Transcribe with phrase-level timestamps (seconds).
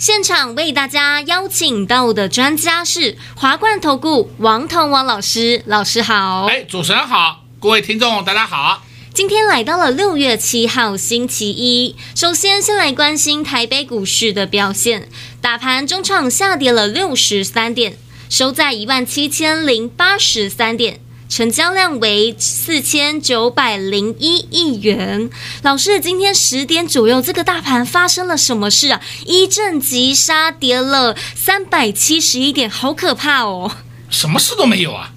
[0.00, 6.46] 现场为大家邀请到的专家是华冠投顾王彤王老师，老师好。
[6.46, 8.82] 哎，主持人好，各位听众大家好。
[9.12, 15.06] 今天来到了六月七号星期一，首先先来关心台北股市的表现，
[15.42, 17.98] 大盘中场下跌了六十三点，
[18.30, 21.00] 收在一万七千零八十三点。
[21.30, 25.30] 成交量为四千九百零一亿元。
[25.62, 29.00] 老师，今天十点左右，这个大盘发生了什么事啊？
[29.24, 33.76] 一阵急杀，跌了三百七十一点，好可怕哦！
[34.10, 35.12] 什么事都没有啊，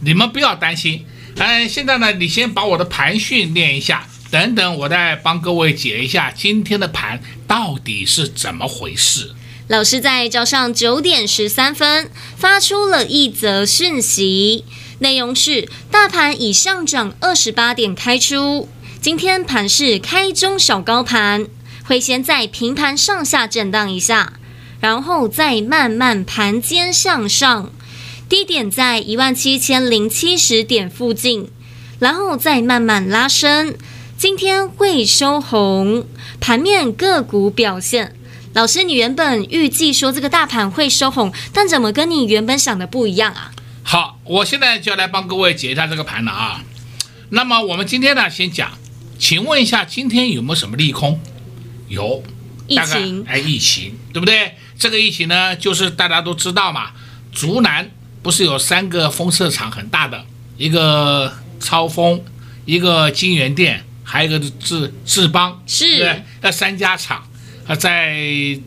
[0.00, 1.04] 你们不要担心。
[1.36, 9.32] 嗯，现在呢，你先把我的盘训练一下，等等我再帮各位解一下今天的盘到底是怎么回事。
[9.68, 14.64] 老师在早上九点十三分发出了一则讯息。
[15.00, 18.68] 内容是：大盘已上涨二十八点开出，
[19.00, 21.46] 今天盘是开中小高盘，
[21.84, 24.32] 会先在平盘上下震荡一下，
[24.80, 27.70] 然后再慢慢盘间向上，
[28.28, 31.48] 低点在一万七千零七十点附近，
[32.00, 33.74] 然后再慢慢拉升。
[34.16, 36.04] 今天会收红，
[36.40, 38.16] 盘面个股表现。
[38.52, 43.52] 老师，你原本预计说这个大盘会收红，但怎么跟你原本想的不一样啊？
[43.90, 46.62] 好，我现在就要来帮各位解一下这个盘了啊。
[47.30, 48.72] 那么我们今天呢，先讲，
[49.18, 51.18] 请问一下，今天有没有什么利空？
[51.88, 52.22] 有，
[52.66, 54.56] 疫情，哎，疫情，对不对？
[54.78, 56.90] 这个疫情呢，就是大家都知道嘛，
[57.32, 57.90] 竹南
[58.22, 60.22] 不是有三个封测厂很大的，
[60.58, 62.22] 一个超丰，
[62.66, 67.26] 一个金源店，还有一个智智邦，是，对，那三家厂
[67.66, 68.14] 啊，在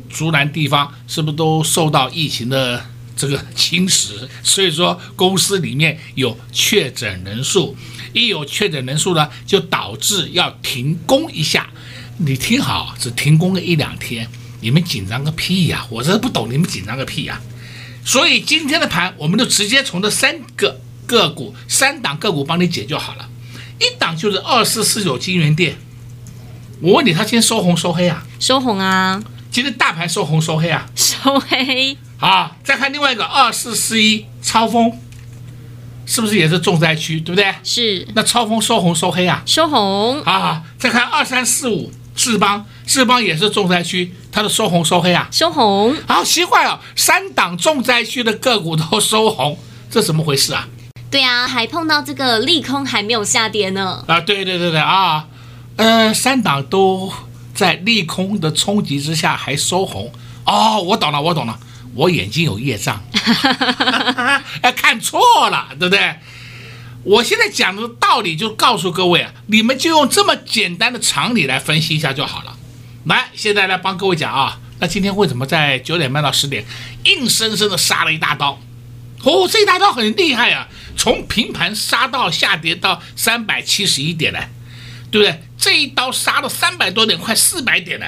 [0.10, 2.84] 竹南地方是不是都受到疫情的？
[3.22, 7.76] 这个侵蚀，所以说公司里面有确诊人数，
[8.14, 11.70] 一有确诊人数呢，就导致要停工一下。
[12.18, 14.28] 你听好，只停工个一两天，
[14.60, 15.86] 你们紧张个屁呀！
[15.90, 17.42] 我真的不懂你们紧张个屁呀！
[18.04, 23.30] 所以今天的盘，我们就直接从这三个个股、三档个股帮你解就好了。
[23.80, 25.78] 一档就是二四四九金元店，
[26.80, 28.24] 我问你，它今天收红收黑啊？
[28.40, 29.24] 收红啊！
[29.50, 30.88] 今天大盘收红收黑啊？
[30.96, 31.98] 收黑。
[32.22, 34.96] 好，再看另外一个二四四一超风，
[36.06, 37.52] 是不是也是重灾区，对不对？
[37.64, 38.08] 是。
[38.14, 39.42] 那超风收红收黑啊？
[39.48, 40.22] 收红。
[40.22, 45.28] 啊，再看二三四五智邦，智邦也是重灾区，它的收红收黑啊？
[45.32, 45.96] 收红。
[46.08, 49.58] 好奇怪哦，三档重灾区的个股都收红，
[49.90, 50.68] 这怎么回事啊？
[51.10, 54.06] 对啊，还碰到这个利空还没有下跌呢。
[54.08, 55.26] 啊，对对对对啊，
[55.78, 57.12] 呃，三档都
[57.56, 60.12] 在利空的冲击之下还收红。
[60.46, 61.60] 哦，我懂了，我懂了。
[61.94, 63.04] 我眼睛有业障，
[64.62, 65.20] 哎，看错
[65.50, 66.16] 了，对不对？
[67.04, 72.56] 我现在讲的道理就告诉各位啊，你们就用这么简单的常理来分析一下就好了。
[73.06, 76.64] 来，现在来帮各位讲啊，那今天为什么在九点半到十点
[77.06, 78.60] 硬生生的杀了一大刀？
[79.24, 84.40] 哦，这一大刀很厉害啊，从平盘杀到下跌到三百七十一点呢，
[85.10, 85.44] 对不对？
[85.58, 88.06] 这一刀杀了三百多点，快四百点呢。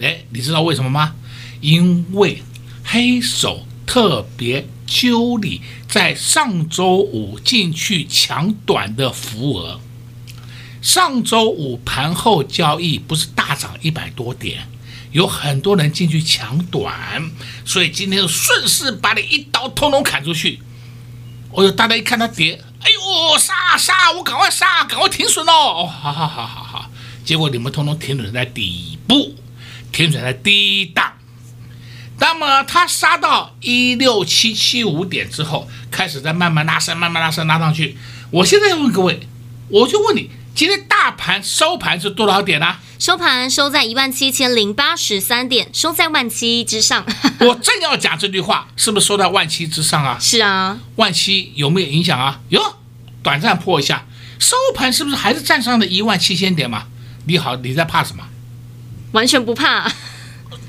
[0.00, 1.14] 哎，你知道为什么吗？
[1.60, 2.42] 因为。
[2.92, 9.80] 黑手特别揪你在上周五进去抢短的浮额。
[10.82, 14.68] 上周五盘后交易不是大涨一百多点，
[15.10, 17.30] 有很多人进去抢短，
[17.64, 20.60] 所以今天顺势把你一刀通通砍出去。
[21.52, 25.86] 哦呦，大家一看它跌，哎呦，杀杀，我赶快杀，赶快停损哦！
[25.86, 26.90] 好好好好好，
[27.24, 29.34] 结果你们通通停损在底部，
[29.90, 31.10] 停损在低档。
[32.22, 37.96] 那么它杀到一六七七五点之后，开始在慢慢拉升，慢慢拉升，拉上去。
[38.30, 39.26] 我现在要问各位，
[39.68, 42.76] 我就问你，今天大盘收盘是多少点呢？
[43.00, 47.04] 收盘收在一万七千零八十三点，收在万七之上。
[47.40, 50.16] 我正要讲这句话，是不是收在万七之上啊？
[50.20, 52.38] 是啊，万七有没有影响啊？
[52.50, 52.76] 哟，
[53.20, 54.06] 短暂破一下，
[54.38, 56.84] 收盘是不是还是站上了一万七千点嘛？
[57.26, 58.22] 你好，你在怕什么？
[59.10, 59.90] 完全不怕。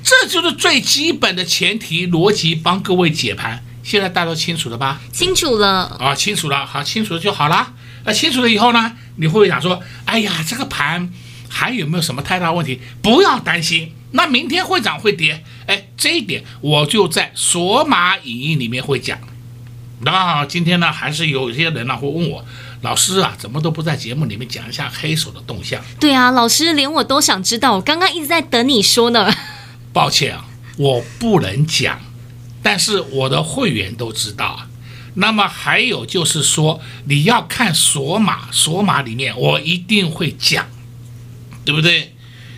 [0.03, 3.63] 这就是最基本的前提逻辑，帮各位解盘。
[3.83, 5.01] 现在大家都清楚了吧？
[5.11, 7.73] 清楚了啊，清楚了，好，清楚了就好了。
[8.05, 11.09] 那清楚了以后呢，你会不会想说，哎呀，这个盘
[11.49, 12.79] 还有没有什么太大问题？
[13.01, 19.17] 不要担心，那明天会涨会跌，哎，这一点我就在索马影音里面会讲。
[20.01, 22.45] 那今天呢，还是有些人呢会问我，
[22.81, 25.81] 老师啊，怎么都不在节目里面讲一下黑手的动向？
[25.99, 29.33] 对啊，老师连我都想知道，我刚刚一直在等你说呢。
[29.93, 30.45] 抱歉啊，
[30.77, 32.01] 我不能讲，
[32.61, 34.67] 但是我的会员都知道啊。
[35.13, 40.65] 那么还有就是说，你要看索马，索马里面我一定会讲，
[41.63, 42.15] 对不对？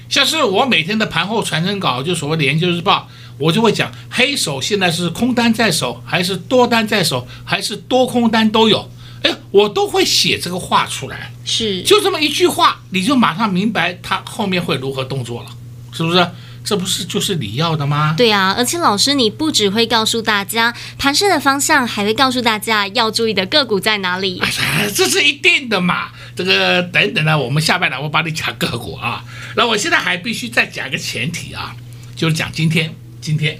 [0.08, 3.10] 像是我每天的盘后传真稿，就所谓的研究日报。
[3.38, 8.90] 我就会讲黑手现在是空单在手，还是多单在手，还是多空单都有。
[9.24, 15.50] 哎，我都会写这个话出来，是就这么一句话，你就马上明白他后面会如何动作了，
[15.92, 16.26] 是不是？
[16.66, 18.16] 这不是就是你要的吗？
[18.18, 24.40] 对啊，而且老师你不只会告诉大家盘势的方向，还会告诉大家要注意的个股在哪里。
[24.44, 26.10] 哎，这是一定的嘛。
[26.36, 29.24] 这个等等呢，我们下半场我帮你讲个股啊。
[29.56, 31.76] 那我现在还必须再讲一个前提啊，
[32.16, 32.94] 就是讲今天。
[33.22, 33.60] 今天，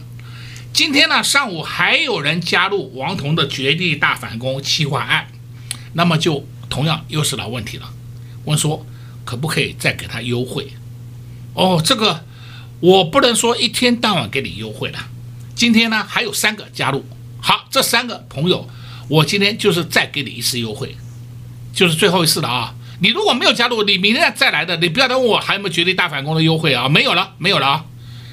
[0.72, 5.28] 今天呢，上午还有人加入王彤的绝地大反攻企划案，
[5.94, 7.90] 那么就同样又是老问题了，
[8.44, 8.86] 问说
[9.24, 10.72] 可不可以再给他优惠？
[11.56, 12.26] 哦，这个
[12.80, 15.00] 我不能说一天到晚给你优惠了。
[15.56, 17.06] 今天呢，还有三个加入，
[17.42, 18.70] 好，这三个朋友，
[19.08, 20.96] 我今天就是再给你一次优惠，
[21.74, 22.76] 就是最后一次了啊！
[23.00, 26.90] 你如果没有加入，你明天再来的，你不要再问我还有没有绝对大反攻的优惠啊？
[26.90, 27.86] 没有了，没有了啊！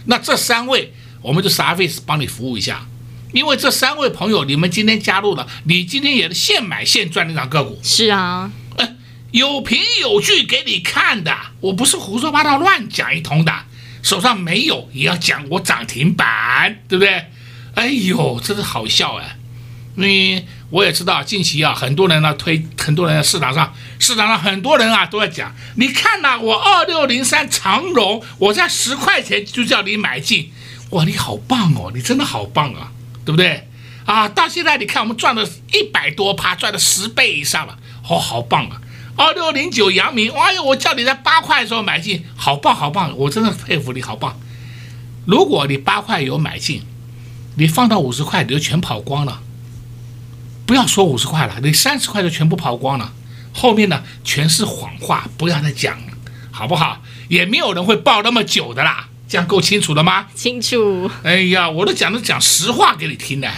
[0.07, 0.95] 那这三位。
[1.23, 2.85] 我们就 service 帮你服务一下，
[3.33, 7.79] 因为这三位朋友，你们今天加入了，你今天也是现买现赚那张个股。
[7.81, 8.97] 是啊，哎，
[9.31, 13.53] 有凭有据给你看的，我不是胡说八道乱讲一通的，
[14.03, 17.27] 手上没有也要讲我涨停板，对不对？
[17.75, 19.39] 哎呦，真是好笑哎！
[19.95, 30.53] 你我也知道，近期啊，很多人呢推，很多人在市场上，市场上很多人啊都在讲，你看呐、我二六零三长荣，我在十块钱就叫你买进。
[30.91, 31.91] 哇，你好棒哦！
[31.95, 32.93] 你真的好棒啊，
[33.25, 33.69] 对不对？
[34.05, 37.79] 啊，到现在你看我们赚了一百多趴，赚了十倍以上了，
[38.09, 38.81] 哦，好棒啊！
[39.17, 44.39] 二六零九阳明，哎呦，我叫你在八块的时候买进，好棒好棒，我真的佩服你，好棒！
[45.27, 46.83] 如果你八块有买进，
[47.57, 49.43] 你放到五十块你就全跑光了。
[50.65, 53.13] 不要说五十块了，你三十块就全部跑光了，
[53.53, 56.13] 后面呢全是谎话，不要再讲了，
[56.51, 57.03] 好不好？
[57.29, 59.09] 也没有人会报那么久的啦。
[59.29, 60.27] 这样够清楚了吗？
[60.35, 61.11] 清楚。
[61.23, 63.51] 哎呀，我都讲的讲实话给你听的。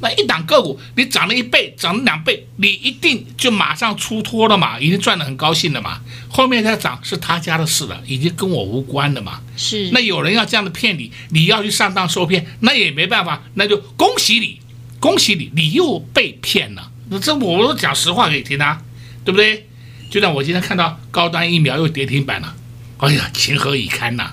[0.00, 6.00] 那一档个股，你涨了一倍，涨了两倍，你一定就马上出脱了嘛，已经赚得很高兴了嘛。
[6.28, 9.40] 后面再涨是他家的事了，已经跟我无关了嘛。
[9.56, 9.90] 是。
[9.92, 14.60] 那有人要这样的骗你，你要去上当受骗，那也没办法，那就恭喜你，
[15.00, 16.90] 恭喜你，你又被骗了。
[17.08, 18.82] 那这我都讲实话给你听啊，
[19.24, 19.66] 对不对？
[20.10, 22.54] 就像我今天看到高端疫苗又跌停板了，
[22.98, 24.32] 哎呀，情何以堪呐！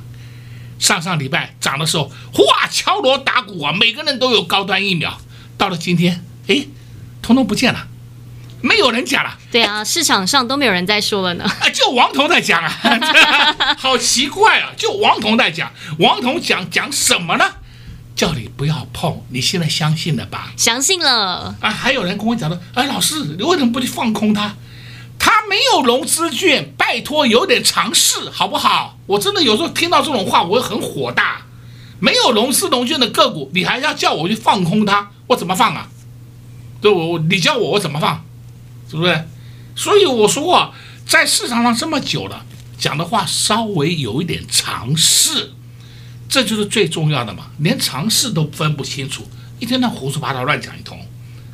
[0.77, 5.17] 上上礼拜涨的时候，哇，敲锣打鼓啊，每个人都有高端疫苗。
[5.63, 6.67] 到了今天，哎，
[7.21, 7.87] 通通不见了，
[8.59, 9.37] 没有人讲了。
[9.49, 11.45] 对啊，市场上都没有人在说了呢。
[11.45, 12.69] 啊，就王彤在讲啊，
[13.79, 15.71] 好奇怪啊，就王彤在讲。
[15.99, 17.45] 王彤讲讲什么呢？
[18.13, 20.51] 叫你不要碰，你现在相信了吧？
[20.57, 21.55] 相信了。
[21.61, 24.55] 啊，还有人跟我讲说，哎，老师，你为什么不去放空它？
[25.17, 28.97] 他没有融资券，拜托有点常识好不好？
[29.05, 31.42] 我真的有时候听到这种话，我会很火大。
[32.03, 35.87] 没有融资融券的个股，你还要叫我去放空它，我怎么放啊？
[36.81, 38.25] 对我，你叫我我怎么放？
[38.91, 39.25] 是不是？
[39.73, 40.73] 所以我说过，
[41.07, 42.45] 在市场上这么久了，
[42.77, 45.53] 讲的话稍微有一点常识，
[46.27, 47.45] 这就是最重要的嘛。
[47.59, 49.25] 连常识都分不清楚，
[49.59, 50.99] 一天到胡说八道乱讲一通。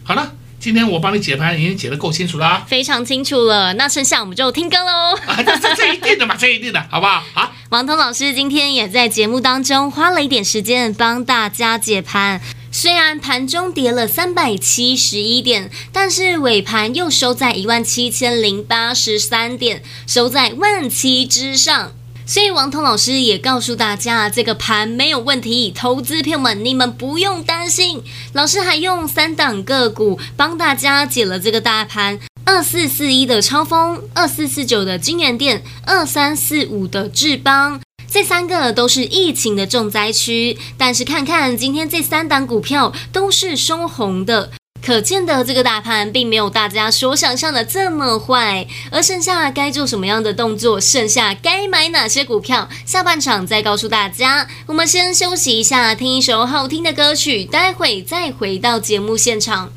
[0.04, 0.34] 好了。
[0.60, 3.74] 今天我帮你解盘已经解得够清楚了啊，非常清楚了。
[3.76, 5.16] 那剩下我们就听歌喽。
[5.26, 7.24] 啊，这这这一定的嘛， 这一定的，好不好？
[7.34, 7.52] 好。
[7.70, 12.42] 王彤老师今天也在节目当中花了一点时间帮大家解盘。
[12.72, 21.94] 虽然盘中跌了三百七十一点，但是尾盘又收在一万七千零八十三点，收在万七之上。
[22.30, 28.04] 所以王彤老师也告诉大家，这个盘没有问题，投资朋友们你们不用担心。
[28.34, 37.82] 老师还用三档个股帮大家解了这个大盘：二四四一的超风，二四四九的金元电，二三四五的智邦。
[38.08, 44.52] 这三个都是疫情的重灾区，但是看看今天这三档股票都是收红的。
[44.82, 54.48] 可见的这个大盘并没有大家所想象的这么坏，而剩下该做什么样的动作，剩下该买哪些股票，下半场再告诉大家。
[54.66, 59.70] 我们先休息一下，听一首好听的歌曲，待会再回到节目现场。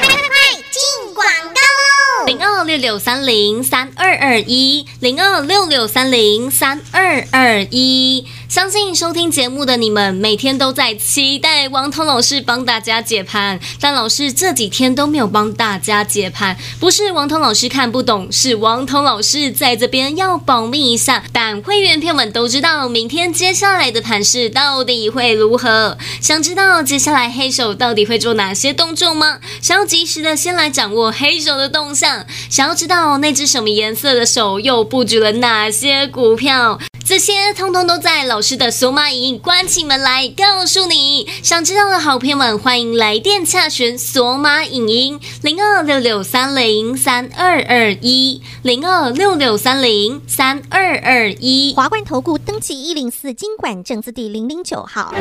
[0.00, 2.26] 快快快，进广告喽！
[2.26, 8.26] 零二六六三零三二二一，零二六六三零三二二一。
[8.54, 21.24] 相信收听节目的你们，每天都在期待王彤老师帮大家解盘，但老师这几天都没有帮大家解盘，不是王彤老师看不懂，是王彤老师在这边要保密一下。
[21.32, 25.98] 但会员朋友们都知道，明天接下来的盘势到底会如何？
[26.20, 29.40] 想知道接下来黑手到底会做哪些动作吗？
[29.60, 36.78] 想要及时的先来掌握黑手的动向，想要知道那只什么颜色的手又布局了哪些股票？
[37.06, 41.26] 这些通通都在老师的索马影音，关起门来告诉你。
[41.42, 51.72] 想知道的好朋友们，欢迎来电洽询索马影音零二六六三零三二二一零二六六三零三二二一。
[51.74, 55.14] 华冠投顾登记一零四金管证字第零零九号。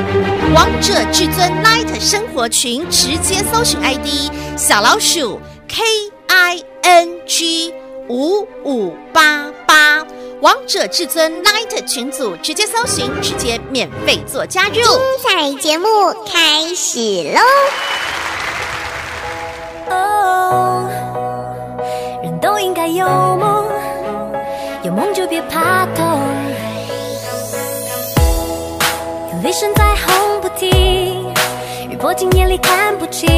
[0.54, 5.40] 王者至尊 Light 生活群，直接搜寻 ID 小老鼠
[5.70, 5.82] K
[6.28, 7.74] I N G
[8.10, 10.06] 五五八八。
[10.44, 14.74] 王者至尊 Light 群组，直接搜寻，直接免费做加入。
[14.74, 14.84] 精
[15.26, 15.88] 彩节目
[16.30, 17.40] 开始喽！
[19.90, 20.90] 哦，
[22.22, 23.66] 人都应该有梦，
[24.84, 26.20] 有梦就别怕痛。
[29.32, 31.34] 有雷声在轰不停，
[31.90, 33.30] 雨泼进眼里看不清，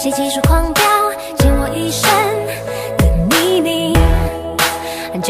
[0.00, 0.82] 谁急速狂飙，
[1.36, 2.10] 溅我一身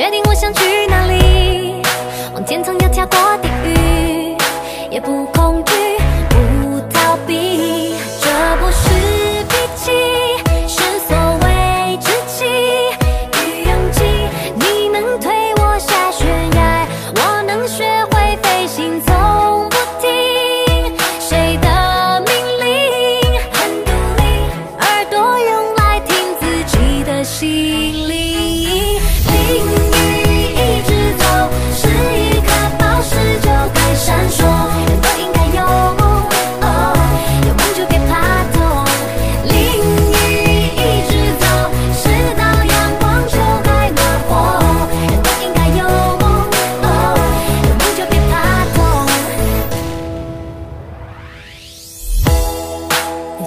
[0.00, 1.82] 决定我想去哪里，
[2.32, 4.34] 往天堂要跳过地狱，
[4.90, 5.26] 也不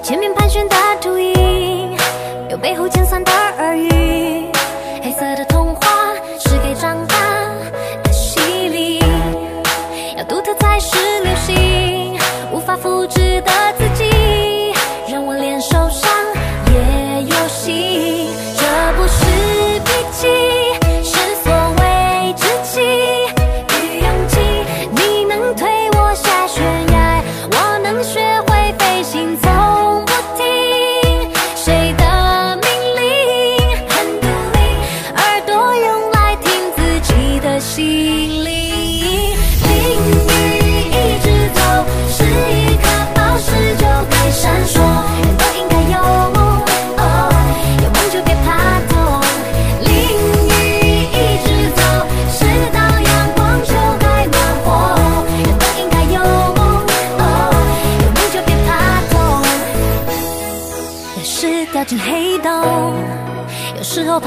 [0.03, 1.95] 前面盘旋的秃鹰
[2.50, 3.52] 有背后尖酸的耳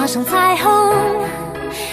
[0.07, 0.95] 画上彩虹，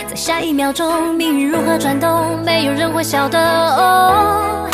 [0.07, 3.39] 在下一秒钟，命运如何转动，没有人会晓得。
[3.39, 4.69] 哦，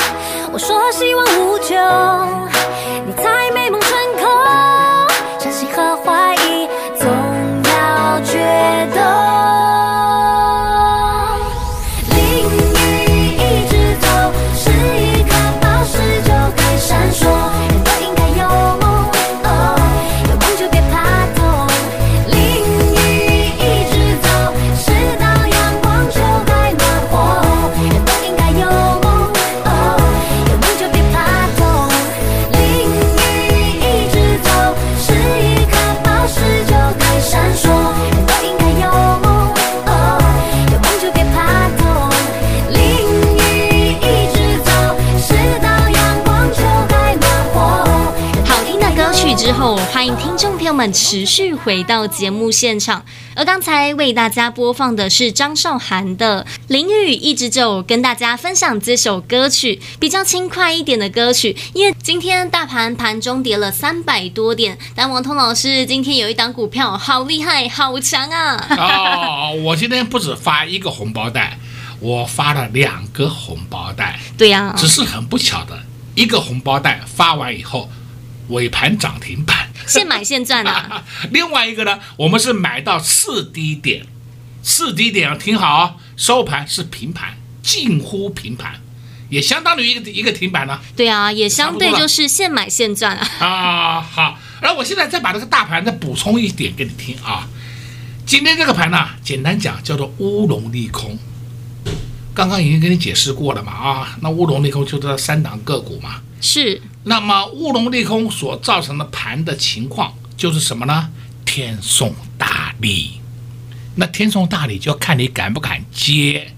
[0.52, 2.59] 我说希望无穷。
[50.08, 50.50] 恐惧。
[50.80, 53.04] 们持续回到节目现场，
[53.36, 61.58] 而刚才为大家播放的是张韶涵的《淋雨一直走》，跟大家分享这首歌曲比较轻快一点的歌曲。
[61.74, 68.68] 因为今天大盘盘中跌了三百多点，但王通老师今天有一档股票好厉害、好强啊！
[68.78, 71.60] 哦，我今天不止发一个红包袋，
[72.00, 74.18] 我发了两个红包袋。
[74.38, 75.78] 对呀，只是很不巧的，
[76.16, 77.90] 一个红包袋发完以后，
[78.50, 79.70] 尾盘涨停板。
[79.88, 81.04] 现买现赚啊！
[81.32, 84.06] 另外一个呢，我们是买到次低点，
[84.62, 88.82] 次低点要听好，收盘是平盘，近乎平盘。
[89.30, 90.80] 也相当于一个一个停板呢。
[90.96, 93.28] 对啊，也相对就是现买现赚啊。
[93.42, 97.48] 啊，好，然后我现在再把这个大盘再补充一点给你听啊。
[98.28, 101.18] 今天这个盘呢，简单讲叫做乌龙利空。
[102.36, 106.22] 刚刚已经跟你解释过了嘛啊，那乌龙利空就是三档个股嘛。
[106.40, 106.80] 是。
[107.04, 111.10] 那么乌龙利空所造成的盘的情况就是什么呢？
[111.46, 113.22] 天送大礼。
[113.96, 116.54] 那天送大礼就看你敢不敢接。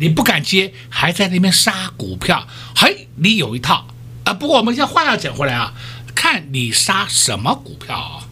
[0.00, 3.84] 你不敢接，还在那边杀股票，嘿，你有一套
[4.22, 4.32] 啊。
[4.32, 5.74] 不过我们现在话要讲回来啊，
[6.14, 8.22] 看你杀什么股票啊。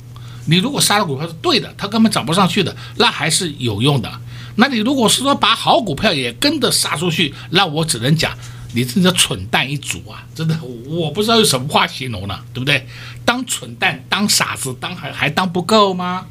[0.45, 4.21] 你如果杀的股票是对的，它根本涨不上去的，那还是有用的。
[4.55, 8.33] 那你如果是说把好股票也跟着杀出去，那我只能讲
[8.77, 10.23] 你真的蠢蛋一族啊！
[10.35, 10.55] 真的，
[10.87, 12.87] 我不知道用什么话形容了，对不对？
[13.25, 16.27] 当蠢蛋、当傻子、当还还当不够吗？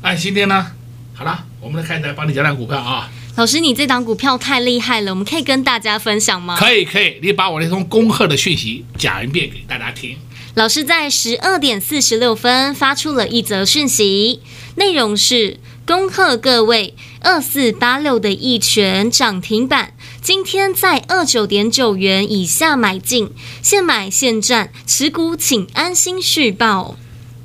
[0.00, 0.70] 哎，今天呢，
[1.12, 3.10] 好了，我们来开始帮你讲讲股票啊。
[3.34, 6.56] 老师，你这档股票太厉害了，我们可以跟大家分享吗？
[6.56, 10.16] 可以，可以，你把我那通恭贺的讯息讲一遍给大家听。
[10.54, 14.40] 老师在十二点四十六分发出了一则讯息，
[14.76, 23.30] 内容是恭贺各位二四八六的一拳涨停板，今天在二九点九元以下买进，
[23.62, 26.96] 现买现赚，持股请安心续报。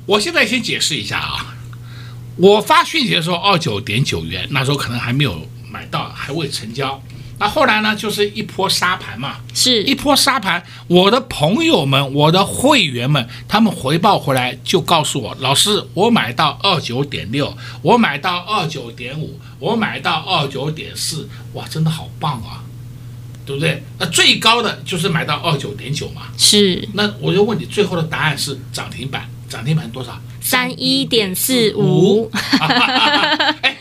[0.06, 1.56] 我现在先解释一下啊，
[2.36, 5.46] 我发讯息的时候二九点九元，那时候可能还没有。
[5.68, 7.02] 买到还未成交，
[7.38, 7.94] 那后来呢？
[7.94, 10.62] 就是一波杀盘嘛，是一波杀盘。
[10.86, 22.64] 我的朋友们，我的会员们，他们回报回来就告诉我，老师，我买到二九点六，我买到二九点五，我买到二九点四，哇，真的好棒啊，
[23.44, 23.82] 对不对？
[23.98, 26.88] 那最高的就是买到二九点九嘛，是。
[26.94, 30.18] 那我就问你，最后的答案是涨停板，涨停板多少？
[30.40, 32.30] 三一点四五。
[33.60, 33.76] 哎。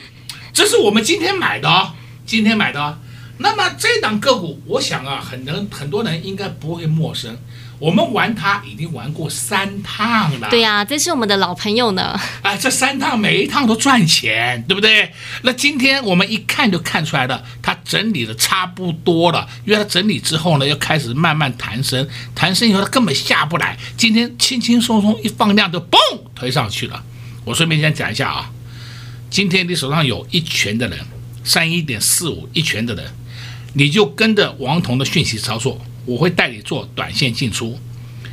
[0.52, 1.92] 这是我们今天买的哦，
[2.26, 2.98] 今天买的哦。
[3.38, 7.38] 那么这档个股，我想啊，很多很多人应该不会陌生。
[7.77, 10.50] 我们玩它已经玩过三趟了。
[10.50, 12.17] 对呀，这是我们的老朋友呢。
[12.41, 15.12] 哎，这三趟每一趟都赚钱，对不对？
[15.41, 19.45] 那今天我们一看就看出来了，它整理的差不多了。
[19.65, 23.78] 因为它整理之后呢，又开始慢慢弹升，弹升以后它根本下不来。
[23.98, 25.98] 今天轻轻松松一放量就嘣
[26.34, 27.04] 推上去了。
[27.43, 28.50] 我顺便先讲一下啊。
[29.30, 30.98] 今天你手上有一拳的人，
[31.43, 33.06] 三一点四五一拳的人，
[33.78, 37.78] 你就跟着王彤的讯息操作，我会带你做短线进出，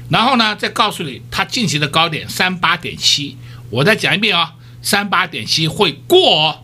[0.08, 3.36] 然后呢，再告诉你它近期的高点三八点七，
[3.70, 4.48] 我再讲一遍啊、哦，
[4.80, 6.58] 三八点七会过哦，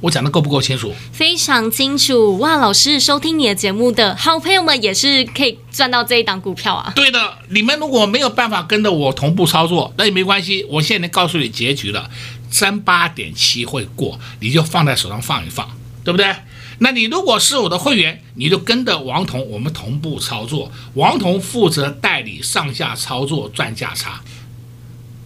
[0.00, 0.94] 我讲的够不够清楚？
[1.12, 2.56] 非常清楚哇！
[2.56, 6.90] 老师收听你的节目的好朋友们也是可以赚到这一档股票啊。
[6.96, 12.10] 对的，你们如果没有办法跟着我同步操作，那也没关系，我现在能告诉你结局了。
[12.50, 15.68] 三八点七会过，你就放在手上放一放，
[16.02, 16.34] 对不对？
[16.82, 20.72] 那你如果是我的会员，你就跟着王彤，我们同步操作。
[20.94, 24.20] 王彤负责代理上下操作赚价差，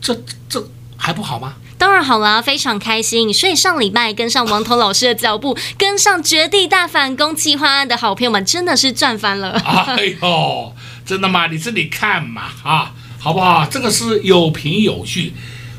[0.01, 1.55] 这这还不好吗？
[1.79, 3.33] 当然好啦，非常开心。
[3.33, 9.53] 所以上礼拜跟上王彤老师的脚步，跟上绝地大反攻计划案的好朋友们，真的是赚翻了。
[9.97, 10.75] 哎呦，
[11.07, 11.47] 真的吗？
[11.47, 13.65] 你自己看嘛，啊，好不好？
[13.67, 15.35] 这个是有凭有据。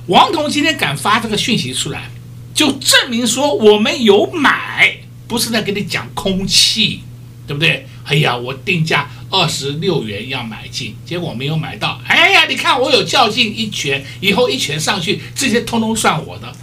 [0.07, 2.09] 王彤今天敢发这个讯息出来，
[2.53, 7.01] 就证明说我们有买，不是在跟你讲空气，
[7.47, 7.87] 对不对？
[8.05, 11.99] 哎呀，我定价二十六元要买进，结果没有买到。
[12.05, 16.55] 哎呀，你看我有较劲一拳，以后一拳上去，这些通通算我的，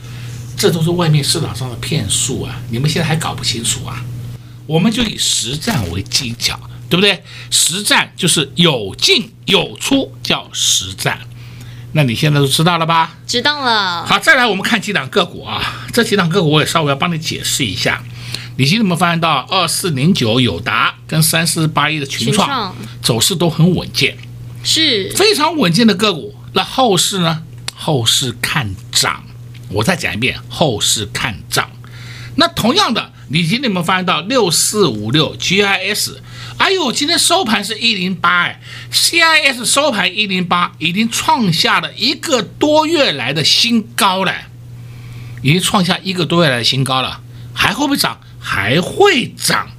[0.56, 2.60] 这都是外面市场上的骗术啊！
[2.70, 4.04] 你们现在还搞不清楚啊？
[4.68, 6.56] 我们就以实战为技巧，
[6.88, 7.24] 对不对？
[7.50, 11.18] 实战就是有进有出，叫实战。
[11.94, 13.16] 那你现在都知道了吧？
[13.26, 14.06] 知道了。
[14.06, 15.88] 好，再来我们看几档个股啊。
[15.92, 18.00] 这几档个股我也稍微要帮你解释一下。
[18.56, 24.16] 你今天有没有发现到二四零九友达跟三四八一的群创走势都很稳健，
[24.62, 26.34] 是非常稳健的个股。
[26.52, 27.42] 那后市呢？
[27.74, 29.24] 后市看涨。
[29.70, 31.70] 我再讲一遍，后市看涨。
[32.36, 36.16] 那同样的，你今天有没有发现到六四五六 GIS？
[36.58, 38.60] 哎呦，今天收盘是一零八哎
[38.92, 44.34] ，CIS 收盘一零八，已经创下了一个多月来的新高了，
[45.40, 47.20] 已经创下一个多月来的新高了，
[47.54, 48.20] 还会不会涨？
[48.42, 49.70] 还会涨？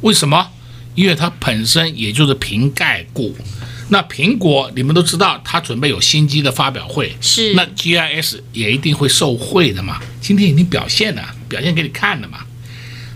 [0.00, 0.50] 为什么？
[0.94, 3.36] 因为它本身也就是瓶盖股，
[3.88, 10.00] 那苹果你们都知道，它准备有新机的发表会，是，那 GIS 也一定会受惠的嘛。
[10.20, 12.46] 今天已经表现了，表现给你看了嘛。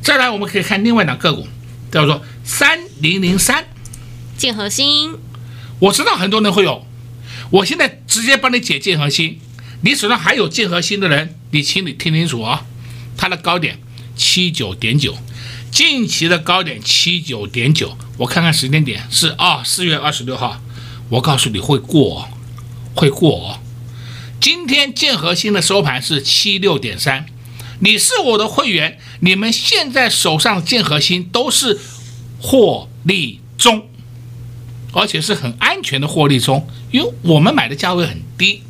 [0.02, 1.46] 再来，我们可以看另外两个股。
[1.90, 3.64] 叫做三零零三，
[4.36, 5.18] 建和兴，
[5.78, 6.86] 我知道很多人会有，
[7.48, 9.38] 我现在直接帮你解建和兴。
[9.80, 12.66] 你手上还有建和兴的人，你请你听清楚啊、哦，
[13.16, 13.78] 它的高点
[14.18, 15.16] 七九点九，
[15.70, 20.60] 近期的高点七九点九，我看看时间点是啊，四月二十六号。
[21.10, 22.28] 我告诉你会过，
[22.94, 23.58] 会过。
[24.38, 27.24] 今天建和兴的收盘是七六点三，
[27.80, 31.80] 你是我的会员，你们现在手上建和兴都是
[32.38, 33.88] 获利中，
[34.92, 38.62] 而且是很安全的获利中，因为我们买的价位很低。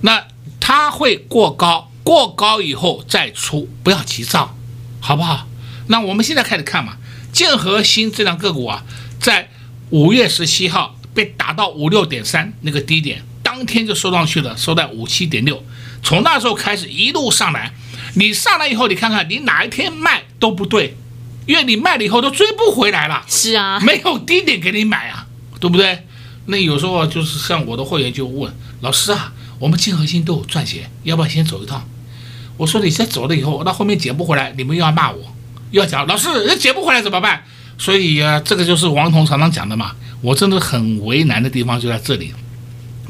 [0.00, 0.26] 那
[0.58, 4.56] 它会过高，过高以后再出，不要急躁，
[5.00, 5.48] 好不好？
[5.88, 6.98] 那我们现在开始看嘛，
[7.32, 8.84] 建和新这两个股啊，
[9.18, 9.50] 在
[9.90, 10.94] 五月十七号。
[11.14, 15.62] 被打到五六点三那个低点，当天就收上去了，收在五七点六。
[16.02, 17.72] 从那时候开始一路上来，
[18.16, 20.96] 你上来以后，你看看你哪一天卖都不对，
[21.46, 23.24] 因为你卖了以后都追不回来了。
[23.28, 25.28] 是啊，没有低点给你买啊，
[25.60, 26.04] 对不对？
[26.46, 31.88] 那有时候就是像我的会员就问老师啊，我们建和新都有赚钱，要不要先走一趟？
[32.56, 35.22] 我说你先走了以后，那后面捡不回来，你们又要骂我，
[35.70, 37.42] 又要讲老师，那捡不回来怎么办？
[37.76, 39.92] 所以啊，这个就是王彤常常讲的嘛。
[40.20, 42.32] 我真的很为难的地方就在这里，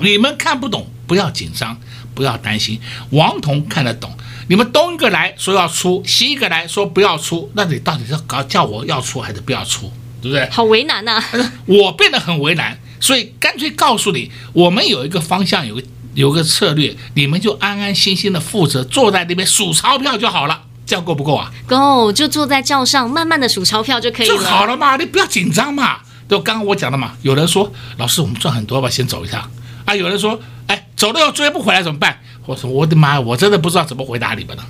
[0.00, 1.78] 你们看不懂不要紧张，
[2.14, 2.80] 不要担心，
[3.10, 4.10] 王彤看得懂。
[4.48, 10.48] 你们东一个来说要出，西一个来说不要出，那你到底是搞叫我要出还是不要出，对不对？
[10.50, 11.22] 好为难呐！
[11.66, 15.82] 我变得很为难，所以干脆告诉你，我们有一个方向，有个
[16.14, 21.52] 有个策略，你们就安安心心的负责坐在那边数钞票就好了，这样够不够啊？
[21.66, 24.36] 够，就坐在轿上慢慢的数钞票就可以了。
[24.36, 25.98] 就好了嘛，你不要紧张嘛。
[26.28, 29.48] 就刚刚我讲的嘛，有人说老师我们赚很多吧，先走一下
[29.84, 29.94] 啊。
[29.94, 32.18] 有人说哎，走了又追不回来怎么办？
[32.46, 34.64] 我说我的妈，我真的不知道怎么回答你们了，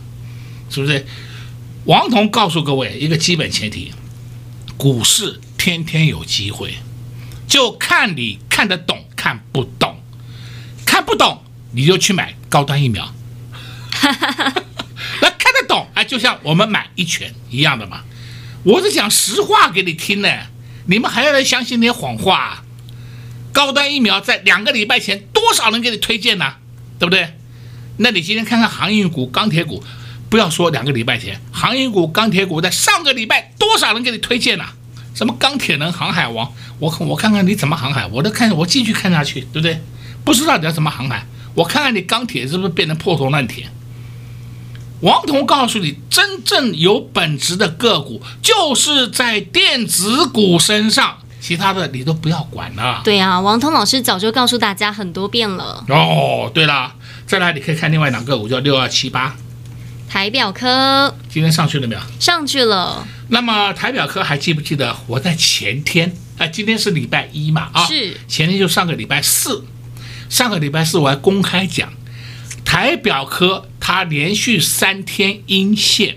[0.70, 1.06] 是不是？
[1.84, 3.92] 王彤告诉各位一个基本前提，
[4.76, 6.74] 股市天天有机会，
[7.46, 9.96] 就看你看得懂看不懂，
[10.94, 13.12] 看不懂你就去买高端疫苗，
[14.00, 18.02] 那看得懂啊，就像我们买一拳一样的嘛，
[18.62, 20.28] 我是讲实话给你听呢。
[20.86, 22.62] 你们还要来相信那些谎话啊？
[23.52, 26.54] 高端疫苗在两个礼拜前多少人给你推荐呢？
[27.00, 27.34] 对不对？
[27.96, 29.82] 那你今天看看航运股、钢铁股，
[30.30, 34.64] 不要说两个礼拜前，航运股、钢铁股在上个礼拜多少人给你推荐呢？
[35.12, 39.80] 什么钢铁人、航海王，我我看看你怎么航海，我都看我继续看下去，对不对？
[40.24, 43.68] 不知道你要什么航海，我看看你钢铁是不是变成破铜烂铁。
[45.00, 53.02] 王彤告诉你，真正有本质的个股就是在电子股身上，其他的你都不要管了。
[53.04, 55.84] 对啊，王彤老师早就告诉大家很多遍了。
[55.88, 56.94] 哦，对了，
[57.26, 59.36] 再来你可以看另外两个股，叫六二七八，
[60.08, 61.14] 台表科。
[61.28, 62.00] 今天上去了没有？
[62.18, 63.06] 上去了。
[63.28, 66.08] 那么台表科还记不记得我在前天？
[66.38, 67.68] 啊、呃，今天是礼拜一嘛？
[67.74, 68.16] 啊，是。
[68.26, 69.62] 前天就上个礼拜四，
[70.28, 71.92] 上个礼拜四我还公开讲。
[72.64, 76.16] 台表科它连续三天阴线，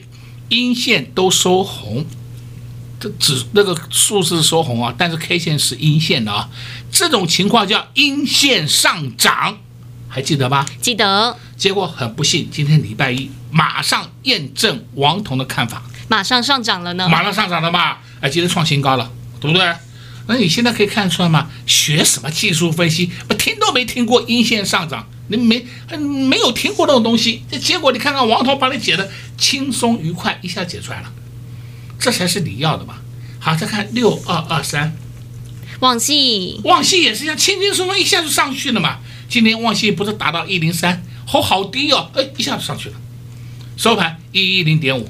[0.49, 2.05] 阴线都收红，
[2.99, 6.49] 这指那个数字收红啊，但是 K 线是阴线的啊，
[6.91, 9.57] 这种情况叫阴线上涨，
[10.07, 10.65] 还记得吧？
[10.81, 11.37] 记得。
[11.57, 17.09] 结果很不幸，今天礼拜一马上验证王彤的看法，马上上涨了呢。
[17.09, 17.97] 马上上涨了嘛？
[18.21, 19.75] 哎，今天创新高了，对不对？
[20.27, 21.49] 那你现在可以看出来吗？
[21.65, 23.11] 学什么技术分析？
[23.29, 25.07] 我听都没听过阴线上涨。
[25.29, 25.65] 你没
[25.97, 31.11] 没有听过那种东西，这结果你看看王涛帮你解的轻松愉快，一下解出来了，
[31.99, 32.99] 这才是你要的嘛。
[33.37, 34.95] 好，再看六二二三，
[35.81, 38.99] 旺系，旺系也是一样，轻轻松松一下就上去了嘛。
[39.27, 42.95] 今天旺系不是达到一零三，好好低哦，哎，一下就上去了，
[43.75, 45.09] 收盘一一零点五，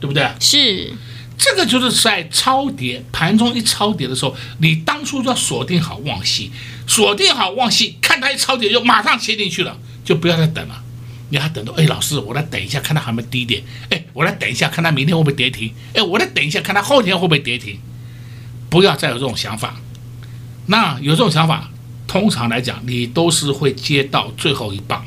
[0.00, 0.26] 对不对？
[0.40, 0.90] 是。
[1.36, 6.48] 这个就是在超跌盘中一超跌的时候，你当初就要锁定好旺矽，
[6.86, 10.82] 锁定好旺矽，看它一超跌就马上切进去了，就不要再等了。
[11.30, 13.62] 你还等到哎，老师，我来等一下，看它还没低点。
[13.90, 15.72] 哎，我来等一下，看它明天会不会跌停。
[15.94, 17.78] 哎，我来等一下，看它后天会不会跌停。
[18.70, 19.76] 不要再有这种想法。
[20.66, 21.70] 那有这种想法，
[22.06, 25.04] 通常来讲，你都是会接到最后一棒。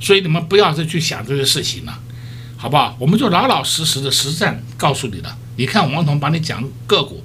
[0.00, 1.98] 所以你们不要再去想这些事情了，
[2.62, 2.94] 好不好？
[2.96, 5.36] 我们就老老实实的实战告诉你了。
[5.56, 7.20] 你看王彤把你讲个股，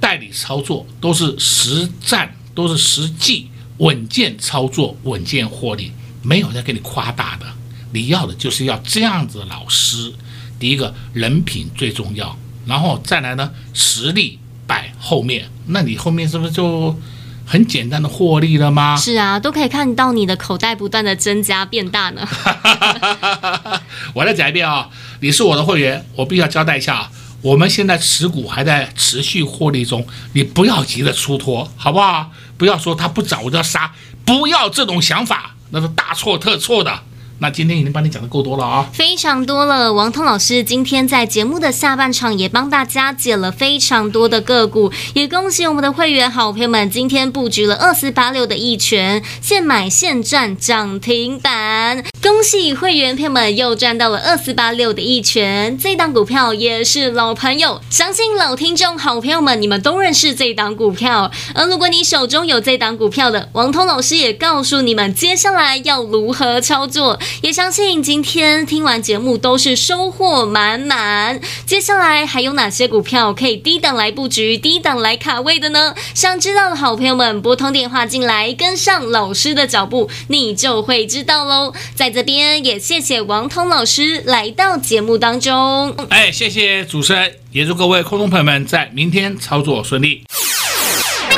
[0.00, 5.92] 代理操作都是实战，都是实际稳健操作，稳健获利，
[6.22, 7.46] 没有在给你夸大的。
[7.92, 10.12] 你要的就是要这样子的老师。
[10.58, 16.98] 第一个人品最重要，然后再来呢，实力摆后面，那你后面是不是就
[17.46, 18.96] 很简单的获利了吗？
[18.96, 22.26] 是啊，都可以看到你的口袋不断的增加变大呢。
[24.14, 24.88] 我来讲一遍啊，
[25.20, 27.10] 你是我的会员，我必须要交代一下啊。
[27.40, 32.30] 我们现在持股还在持续获利中，你不要急着出脱，好不好？
[32.56, 33.92] 不要说它不涨我就要杀，
[34.24, 37.02] 不要这种想法，那是大错特错的。
[37.40, 39.92] 那今天已经帮你讲的够多了啊，非常多了。
[39.92, 55.78] 王通老师今天在节目的下半场也帮大家解了非常多的个股，也恭喜我们的会员好朋友们今天布局了二四八六的一拳，现买现赚涨停板，恭喜会员朋友们又赚到了二四八六的一拳。
[55.78, 61.32] 这档股票也是老朋友，相信老听众好朋友们你们都认识这档股票。
[61.54, 67.18] 而如果你手中有这档股票的，王通老师也告诉你们接下来要如何操作。
[67.40, 71.40] 也相信今天听完节目都是收获满满。
[71.64, 75.94] 接下来还有哪些股票可以低档来布局、低档来卡位的呢？
[76.12, 81.72] 想知道的好朋友们，拨通电话进来，跟上老师的脚步，你就会知道喽。
[81.94, 85.94] 在边也谢谢王通老师来到节目当中。
[86.10, 90.24] 哎，谢谢主持人，也祝各位空中朋友们在明天操作顺利。
[90.28, 91.36] 快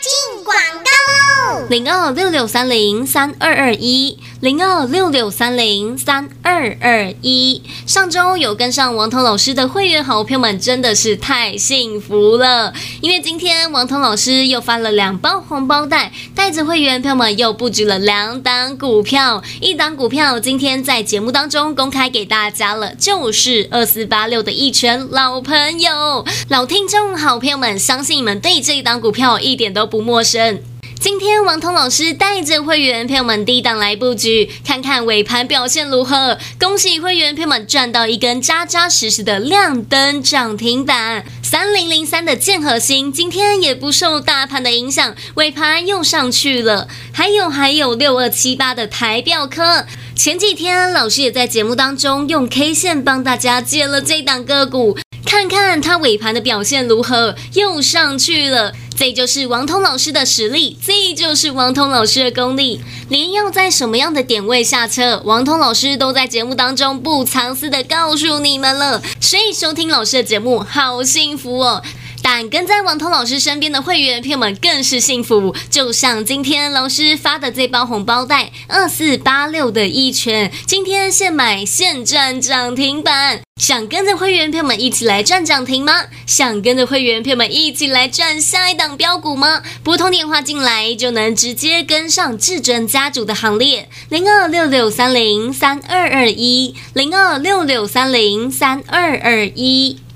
[0.00, 0.54] 进广
[0.84, 7.62] 告喽零二六六三零三二二一，零二六六三零三二二一。
[7.86, 12.72] 上周有跟上王彤老师的会员好朋友们，真的是太幸福了，
[13.02, 30.62] 因为今天王彤老师又发了两包红包袋，带着会员朋友们又布局了两档股票，一档股票今天在节目当中公开给大家了，就是二四八六的一拳老朋友、老听众好朋友们，相信你们对这一档股票一点都不陌生。
[31.00, 36.36] 今天王通老师带着会员朋友们低档来布局，看看尾盘表现如何。
[36.58, 41.24] 恭喜会员朋友们赚到一根扎扎实实的亮灯涨停板。
[41.42, 46.86] 三零零三的建和心今天也不受大盘的影响，尾盘又上去了。
[47.14, 58.72] 还有还有六二七八的台表科，前几天老师也在节目当中用 K 线帮大家解了这档个股，看看它尾盘的表现如何，又上去了。
[58.96, 62.80] 这就是王通老师的实力，这就是王通老师的功力。
[63.08, 69.00] 连要在什么样的点位下车，王通老师都在节目当中不藏私的告诉你们了。
[69.18, 71.82] 所以收听老师的节目，好幸福哦。
[72.22, 83.40] 但跟在王通老师身边的会员朋友们更是幸福，就像今天老师发的这包红包袋，二四八六的一拳，今天现买现赚涨停板。
[83.60, 86.04] 想跟着会员朋友们一起来赚涨停吗？
[86.26, 89.62] 想跟着会员朋友们一起来赚下一档标股吗？
[89.84, 99.98] 拨通电话进来就能直接跟上至尊家族的行列，零二六六三零三二二一，零二六六三零三二二一。